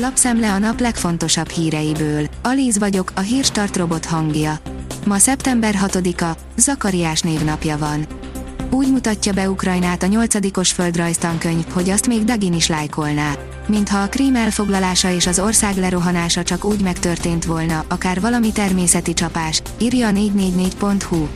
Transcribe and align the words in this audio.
Lapszemle 0.00 0.52
a 0.52 0.58
nap 0.58 0.80
legfontosabb 0.80 1.48
híreiből. 1.48 2.26
Alíz 2.42 2.78
vagyok, 2.78 3.12
a 3.14 3.20
hírstart 3.20 3.76
robot 3.76 4.04
hangja. 4.04 4.58
Ma 5.06 5.18
szeptember 5.18 5.74
6-a, 5.86 6.36
Zakariás 6.56 7.20
névnapja 7.20 7.78
van. 7.78 8.06
Úgy 8.70 8.90
mutatja 8.90 9.32
be 9.32 9.50
Ukrajnát 9.50 10.02
a 10.02 10.06
nyolcadikos 10.06 10.72
földrajztankönyv, 10.72 11.64
hogy 11.72 11.90
azt 11.90 12.06
még 12.06 12.24
Dagin 12.24 12.52
is 12.52 12.66
lájkolná. 12.66 13.32
Mintha 13.66 13.98
a 13.98 14.08
krím 14.08 14.36
elfoglalása 14.36 15.10
és 15.10 15.26
az 15.26 15.38
ország 15.38 15.76
lerohanása 15.76 16.42
csak 16.42 16.64
úgy 16.64 16.80
megtörtént 16.80 17.44
volna, 17.44 17.84
akár 17.88 18.20
valami 18.20 18.52
természeti 18.52 19.12
csapás, 19.12 19.62
írja 19.78 20.06
a 20.06 20.10
444.hu. 20.10 21.26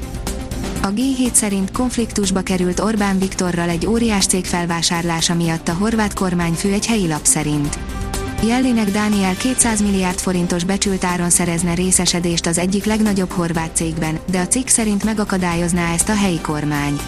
A 0.83 0.93
G7 0.93 1.33
szerint 1.33 1.73
konfliktusba 1.73 2.41
került 2.41 2.81
Orbán 2.81 3.19
Viktorral 3.19 3.69
egy 3.69 3.87
óriás 3.87 4.27
cég 4.27 4.45
felvásárlása 4.45 5.35
miatt 5.35 5.69
a 5.69 5.75
horvát 5.75 6.15
kormányfő 6.15 6.73
egy 6.73 6.87
helyi 6.87 7.09
lap 7.09 7.25
szerint. 7.25 7.79
Jellinek 8.47 8.91
Dániel 8.91 9.35
200 9.35 9.83
milliárd 9.83 10.19
forintos 10.19 10.65
becsült 10.65 11.05
áron 11.05 11.31
szerezne 11.31 11.75
részesedést 11.75 12.47
az 12.47 12.59
egyik 12.59 12.85
legnagyobb 12.85 13.31
horvát 13.31 13.77
cégben, 13.77 14.19
de 14.31 14.41
a 14.41 14.47
cikk 14.47 14.67
szerint 14.67 15.05
megakadályozná 15.05 15.93
ezt 15.93 16.09
a 16.09 16.15
helyi 16.15 16.41
kormány. 16.41 16.99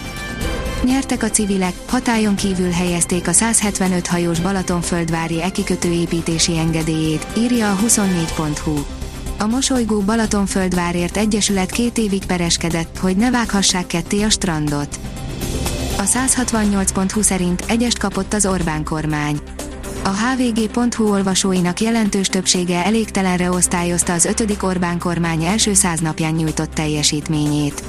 Nyertek 0.83 1.23
a 1.23 1.29
civilek, 1.29 1.73
hatályon 1.87 2.35
kívül 2.35 2.69
helyezték 2.69 3.27
a 3.27 3.31
175 3.31 4.07
hajós 4.07 4.39
Balatonföldvári 4.39 5.41
ekikötő 5.41 5.91
építési 5.91 6.57
engedélyét, 6.57 7.27
írja 7.37 7.71
a 7.71 7.77
24.hu. 7.85 8.85
A 9.39 9.45
mosolygó 9.45 9.99
Balatonföldvárért 9.99 11.17
Egyesület 11.17 11.71
két 11.71 11.97
évig 11.97 12.25
pereskedett, 12.25 12.97
hogy 12.97 13.17
ne 13.17 13.31
vághassák 13.31 13.87
ketté 13.87 14.23
a 14.23 14.29
strandot. 14.29 14.99
A 15.97 16.03
168.hu 16.03 17.21
szerint 17.21 17.63
egyest 17.67 17.97
kapott 17.97 18.33
az 18.33 18.45
Orbán 18.45 18.83
kormány. 18.83 19.39
A 20.05 20.09
hvg.hu 20.09 21.09
olvasóinak 21.09 21.79
jelentős 21.79 22.27
többsége 22.27 22.85
elégtelenre 22.85 23.49
osztályozta 23.49 24.13
az 24.13 24.25
ötödik 24.25 24.63
Orbán 24.63 24.99
kormány 24.99 25.43
első 25.43 25.73
száz 25.73 25.99
napján 25.99 26.33
nyújtott 26.33 26.73
teljesítményét. 26.73 27.83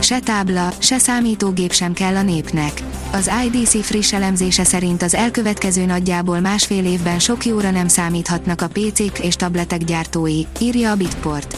Se 0.00 0.20
tábla, 0.20 0.72
se 0.78 0.98
számítógép 0.98 1.72
sem 1.72 1.92
kell 1.92 2.16
a 2.16 2.22
népnek. 2.22 2.82
Az 3.12 3.30
IDC 3.46 3.84
friss 3.84 4.12
elemzése 4.12 4.64
szerint 4.64 5.02
az 5.02 5.14
elkövetkező 5.14 5.84
nagyjából 5.84 6.40
másfél 6.40 6.84
évben 6.84 7.18
sok 7.18 7.46
jóra 7.46 7.70
nem 7.70 7.88
számíthatnak 7.88 8.62
a 8.62 8.68
PC-k 8.68 9.18
és 9.18 9.36
tabletek 9.36 9.84
gyártói, 9.84 10.42
írja 10.60 10.90
a 10.90 10.96
Bitport. 10.96 11.56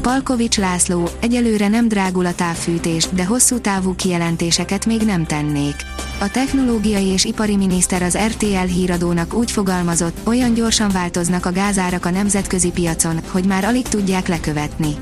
Palkovics 0.00 0.58
László, 0.58 1.08
egyelőre 1.20 1.68
nem 1.68 1.88
drágul 1.88 2.26
a 2.26 2.34
távfűtés, 2.34 3.08
de 3.12 3.24
hosszú 3.24 3.58
távú 3.58 3.94
kijelentéseket 3.94 4.86
még 4.86 5.00
nem 5.00 5.24
tennék. 5.24 5.74
A 6.22 6.30
technológiai 6.30 7.06
és 7.06 7.24
ipari 7.24 7.56
miniszter 7.56 8.02
az 8.02 8.18
RTL 8.18 8.66
híradónak 8.66 9.34
úgy 9.34 9.50
fogalmazott, 9.50 10.16
olyan 10.26 10.54
gyorsan 10.54 10.90
változnak 10.90 11.46
a 11.46 11.52
gázárak 11.52 12.06
a 12.06 12.10
nemzetközi 12.10 12.70
piacon, 12.70 13.20
hogy 13.30 13.44
már 13.44 13.64
alig 13.64 13.88
tudják 13.88 14.28
lekövetni. 14.28 14.94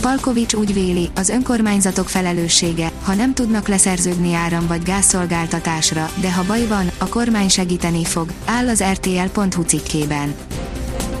Palkovics 0.00 0.54
úgy 0.54 0.74
véli, 0.74 1.10
az 1.14 1.28
önkormányzatok 1.28 2.08
felelőssége, 2.08 2.90
ha 3.02 3.14
nem 3.14 3.34
tudnak 3.34 3.68
leszerződni 3.68 4.34
áram 4.34 4.66
vagy 4.66 4.82
gázszolgáltatásra, 4.82 6.10
de 6.20 6.32
ha 6.32 6.44
baj 6.44 6.66
van, 6.66 6.90
a 6.98 7.08
kormány 7.08 7.48
segíteni 7.48 8.04
fog, 8.04 8.28
áll 8.44 8.68
az 8.68 8.82
RTL.hu 8.82 9.62
cikkében. 9.62 10.34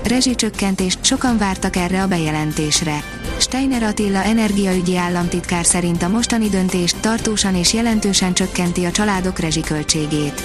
Rezsicsökkentés, 0.04 0.98
sokan 1.00 1.38
vártak 1.38 1.76
erre 1.76 2.02
a 2.02 2.08
bejelentésre. 2.08 3.02
Steiner 3.46 3.82
Attila 3.82 4.22
energiaügyi 4.22 4.96
államtitkár 4.96 5.64
szerint 5.64 6.02
a 6.02 6.08
mostani 6.08 6.48
döntés 6.48 6.94
tartósan 7.00 7.54
és 7.54 7.72
jelentősen 7.72 8.34
csökkenti 8.34 8.84
a 8.84 8.90
családok 8.90 9.38
rezsiköltségét. 9.38 10.42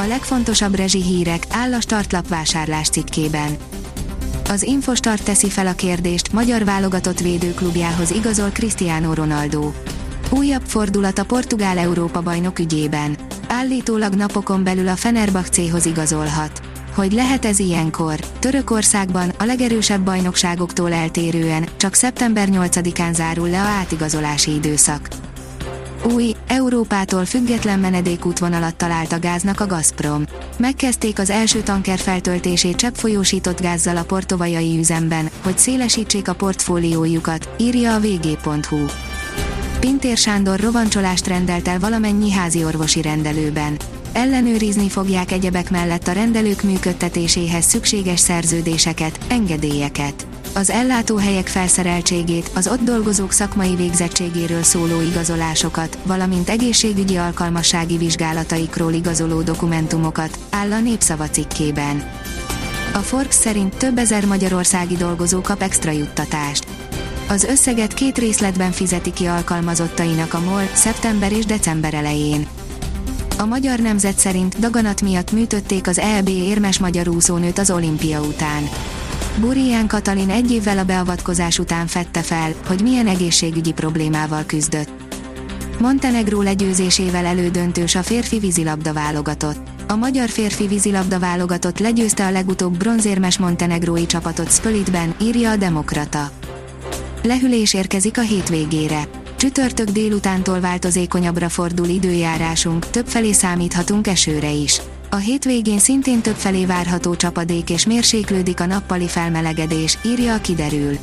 A 0.00 0.06
legfontosabb 0.06 0.74
rezsi 0.74 1.02
hírek 1.02 1.46
áll 1.50 1.74
a 1.74 1.80
startlap 1.80 2.28
vásárlás 2.28 2.88
cikkében. 2.88 3.56
Az 4.48 4.62
Infostart 4.62 5.22
teszi 5.22 5.50
fel 5.50 5.66
a 5.66 5.72
kérdést, 5.72 6.32
magyar 6.32 6.64
válogatott 6.64 7.20
védőklubjához 7.20 8.10
igazol 8.10 8.48
Cristiano 8.48 9.14
Ronaldo. 9.14 9.72
Újabb 10.30 10.64
fordulat 10.66 11.18
a 11.18 11.24
portugál 11.24 11.78
Európa 11.78 12.22
bajnok 12.22 12.58
ügyében. 12.58 13.16
Állítólag 13.48 14.14
napokon 14.14 14.64
belül 14.64 14.88
a 14.88 14.96
Fenerbahcéhoz 14.96 15.86
igazolhat. 15.86 16.60
Hogy 16.98 17.12
lehet 17.12 17.44
ez 17.44 17.58
ilyenkor? 17.58 18.14
Törökországban, 18.38 19.28
a 19.38 19.44
legerősebb 19.44 20.00
bajnokságoktól 20.00 20.92
eltérően, 20.92 21.68
csak 21.76 21.94
szeptember 21.94 22.48
8-án 22.50 23.12
zárul 23.12 23.48
le 23.48 23.60
a 23.60 23.66
átigazolási 23.66 24.54
időszak. 24.54 25.08
Új, 26.12 26.34
Európától 26.48 27.24
független 27.24 27.78
menedékútvonalat 27.78 28.76
talált 28.76 29.12
a 29.12 29.18
gáznak 29.18 29.60
a 29.60 29.66
Gazprom. 29.66 30.24
Megkezdték 30.56 31.18
az 31.18 31.30
első 31.30 31.60
tanker 31.60 31.98
feltöltését 31.98 32.76
cseppfolyósított 32.76 33.60
gázzal 33.60 33.96
a 33.96 34.04
portovajai 34.04 34.78
üzemben, 34.78 35.30
hogy 35.42 35.58
szélesítsék 35.58 36.28
a 36.28 36.34
portfóliójukat, 36.34 37.48
írja 37.58 37.94
a 37.94 38.00
vg.hu. 38.00 38.84
Pintér 39.80 40.16
Sándor 40.16 40.60
rovancsolást 40.60 41.26
rendelt 41.26 41.68
el 41.68 41.78
valamennyi 41.78 42.32
házi 42.32 42.64
orvosi 42.64 43.02
rendelőben. 43.02 43.76
Ellenőrizni 44.12 44.88
fogják 44.88 45.32
egyebek 45.32 45.70
mellett 45.70 46.08
a 46.08 46.12
rendelők 46.12 46.62
működtetéséhez 46.62 47.64
szükséges 47.64 48.20
szerződéseket, 48.20 49.18
engedélyeket 49.28 50.26
az 50.58 50.70
ellátóhelyek 50.70 51.46
felszereltségét, 51.46 52.50
az 52.54 52.68
ott 52.68 52.80
dolgozók 52.80 53.32
szakmai 53.32 53.74
végzettségéről 53.74 54.62
szóló 54.62 55.00
igazolásokat, 55.00 55.98
valamint 56.02 56.48
egészségügyi 56.48 57.16
alkalmassági 57.16 57.96
vizsgálataikról 57.96 58.92
igazoló 58.92 59.42
dokumentumokat, 59.42 60.38
áll 60.50 60.72
a 60.72 60.80
népszava 60.80 61.28
cikkében. 61.28 62.10
A 62.94 62.98
Forbes 62.98 63.34
szerint 63.34 63.76
több 63.76 63.98
ezer 63.98 64.24
magyarországi 64.24 64.96
dolgozó 64.96 65.40
kap 65.40 65.62
extra 65.62 65.90
juttatást. 65.90 66.66
Az 67.28 67.44
összeget 67.44 67.94
két 67.94 68.18
részletben 68.18 68.72
fizeti 68.72 69.12
ki 69.12 69.26
alkalmazottainak 69.26 70.34
a 70.34 70.40
MOL 70.40 70.70
szeptember 70.74 71.32
és 71.32 71.44
december 71.44 71.94
elején. 71.94 72.46
A 73.38 73.46
magyar 73.46 73.78
nemzet 73.78 74.18
szerint 74.18 74.58
daganat 74.58 75.02
miatt 75.02 75.32
műtötték 75.32 75.86
az 75.86 75.98
EB 75.98 76.28
érmes 76.28 76.78
magyar 76.78 77.08
úszónőt 77.08 77.58
az 77.58 77.70
olimpia 77.70 78.20
után. 78.20 78.68
Burián 79.40 79.86
Katalin 79.86 80.30
egy 80.30 80.50
évvel 80.50 80.78
a 80.78 80.84
beavatkozás 80.84 81.58
után 81.58 81.86
fette 81.86 82.22
fel, 82.22 82.52
hogy 82.66 82.82
milyen 82.82 83.06
egészségügyi 83.06 83.72
problémával 83.72 84.44
küzdött. 84.46 84.90
Montenegró 85.80 86.42
legyőzésével 86.42 87.24
elődöntős 87.24 87.94
a 87.94 88.02
férfi 88.02 88.38
vízilabda 88.38 88.92
válogatott. 88.92 89.68
A 89.88 89.96
magyar 89.96 90.28
férfi 90.28 90.66
vízilabda 90.66 91.18
válogatott 91.18 91.78
legyőzte 91.78 92.26
a 92.26 92.30
legutóbb 92.30 92.76
bronzérmes 92.76 93.38
montenegrói 93.38 94.06
csapatot 94.06 94.52
Spölitben, 94.52 95.14
írja 95.22 95.50
a 95.50 95.56
Demokrata. 95.56 96.30
Lehűlés 97.22 97.74
érkezik 97.74 98.18
a 98.18 98.22
hétvégére. 98.22 99.08
Csütörtök 99.38 99.88
délutántól 99.88 100.60
változékonyabbra 100.60 101.48
fordul 101.48 101.86
időjárásunk, 101.86 102.90
többfelé 102.90 103.32
számíthatunk 103.32 104.06
esőre 104.06 104.50
is. 104.50 104.80
A 105.10 105.16
hétvégén 105.16 105.78
szintén 105.78 106.20
többfelé 106.20 106.64
várható 106.64 107.16
csapadék 107.16 107.70
és 107.70 107.86
mérséklődik 107.86 108.60
a 108.60 108.66
nappali 108.66 109.08
felmelegedés, 109.08 109.98
írja 110.04 110.34
a 110.34 110.40
kiderül. 110.40 110.98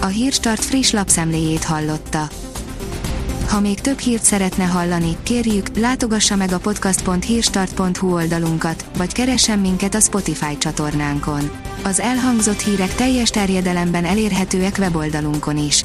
A 0.00 0.06
Hírstart 0.06 0.64
friss 0.64 0.90
lapszemléjét 0.90 1.64
hallotta. 1.64 2.28
Ha 3.48 3.60
még 3.60 3.80
több 3.80 3.98
hírt 3.98 4.22
szeretne 4.22 4.64
hallani, 4.64 5.16
kérjük, 5.22 5.76
látogassa 5.76 6.36
meg 6.36 6.52
a 6.52 6.58
podcast.hírstart.hu 6.58 8.12
oldalunkat, 8.14 8.84
vagy 8.96 9.12
keressen 9.12 9.58
minket 9.58 9.94
a 9.94 10.00
Spotify 10.00 10.58
csatornánkon. 10.58 11.50
Az 11.82 12.00
elhangzott 12.00 12.60
hírek 12.60 12.94
teljes 12.94 13.30
terjedelemben 13.30 14.04
elérhetőek 14.04 14.76
weboldalunkon 14.78 15.56
is. 15.56 15.84